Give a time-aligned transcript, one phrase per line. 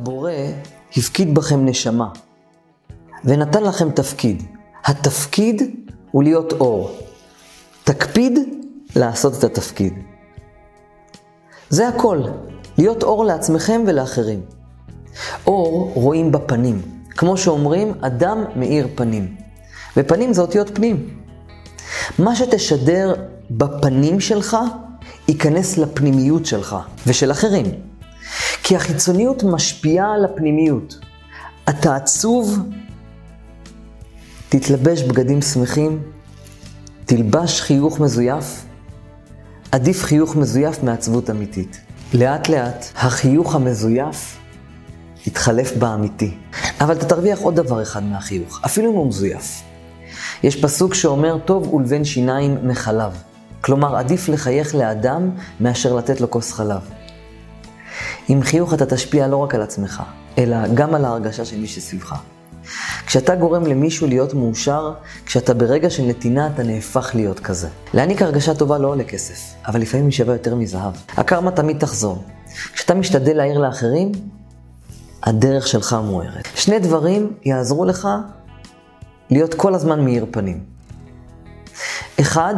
[0.00, 0.32] הבורא
[0.96, 2.08] הפקיד בכם נשמה,
[3.24, 4.42] ונתן לכם תפקיד.
[4.84, 5.62] התפקיד
[6.10, 6.90] הוא להיות אור.
[7.84, 8.38] תקפיד
[8.96, 9.92] לעשות את התפקיד.
[11.70, 12.22] זה הכל,
[12.78, 14.40] להיות אור לעצמכם ולאחרים.
[15.46, 16.82] אור רואים בפנים.
[17.10, 19.36] כמו שאומרים, אדם מאיר פנים.
[19.96, 21.08] ופנים זה אותיות פנים.
[22.18, 23.14] מה שתשדר
[23.50, 24.56] בפנים שלך,
[25.28, 26.76] ייכנס לפנימיות שלך
[27.06, 27.66] ושל אחרים.
[28.68, 30.98] כי החיצוניות משפיעה על הפנימיות.
[31.68, 32.58] אתה עצוב,
[34.48, 36.02] תתלבש בגדים שמחים,
[37.04, 38.64] תלבש חיוך מזויף,
[39.72, 41.80] עדיף חיוך מזויף מעצבות אמיתית.
[42.14, 44.38] לאט לאט החיוך המזויף
[45.26, 46.34] יתחלף באמיתי.
[46.80, 49.62] אבל אתה תרוויח עוד דבר אחד מהחיוך, אפילו אם הוא מזויף.
[50.42, 53.12] יש פסוק שאומר, טוב ולבן שיניים מחלב.
[53.60, 56.95] כלומר, עדיף לחייך לאדם מאשר לתת לו כוס חלב.
[58.28, 60.02] עם חיוך אתה תשפיע לא רק על עצמך,
[60.38, 62.14] אלא גם על ההרגשה של מי שסביבך.
[63.06, 64.92] כשאתה גורם למישהו להיות מאושר,
[65.26, 67.68] כשאתה ברגע של נתינה אתה נהפך להיות כזה.
[67.94, 70.92] להעניק הרגשה טובה לא עולה כסף, אבל לפעמים היא שווה יותר מזהב.
[71.16, 72.24] הקרמה תמיד תחזור.
[72.72, 74.12] כשאתה משתדל להעיר לאחרים,
[75.22, 76.48] הדרך שלך מוארת.
[76.54, 78.08] שני דברים יעזרו לך
[79.30, 80.64] להיות כל הזמן מאיר פנים.
[82.20, 82.54] אחד,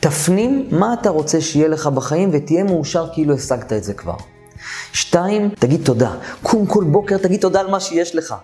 [0.00, 4.16] תפנים מה אתה רוצה שיהיה לך בחיים ותהיה מאושר כאילו השגת את זה כבר.
[4.92, 6.10] שתיים, תגיד תודה.
[6.42, 8.34] קום כל בוקר, תגיד תודה על מה שיש לך.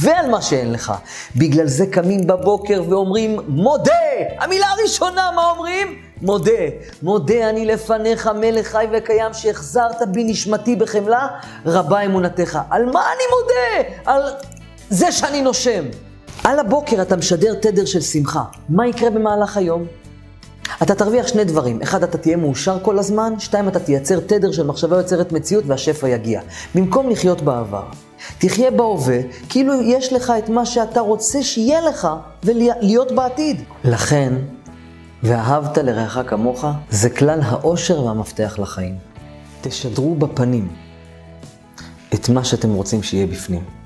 [0.00, 0.92] ועל מה שאין לך.
[1.36, 3.92] בגלל זה קמים בבוקר ואומרים, מודה!
[4.38, 5.98] המילה הראשונה, מה אומרים?
[6.22, 6.52] מודה.
[7.02, 11.28] מודה אני לפניך, מלך חי וקיים, שהחזרת בי נשמתי בחמלה,
[11.66, 12.58] רבה אמונתך.
[12.70, 13.90] על מה אני מודה?
[14.04, 14.22] על
[14.90, 15.84] זה שאני נושם.
[16.44, 18.42] על הבוקר אתה משדר תדר של שמחה.
[18.68, 19.86] מה יקרה במהלך היום?
[20.82, 21.82] אתה תרוויח שני דברים.
[21.82, 26.08] אחד, אתה תהיה מאושר כל הזמן, שתיים, אתה תייצר תדר של מחשבה יוצרת מציאות והשפע
[26.08, 26.40] יגיע.
[26.74, 27.84] במקום לחיות בעבר,
[28.38, 32.08] תחיה בהווה, כאילו יש לך את מה שאתה רוצה שיהיה לך
[32.44, 33.62] ולהיות בעתיד.
[33.84, 34.32] לכן,
[35.22, 38.94] ואהבת לרעך כמוך, זה כלל האושר והמפתח לחיים.
[39.60, 40.68] תשדרו בפנים
[42.14, 43.83] את מה שאתם רוצים שיהיה בפנים.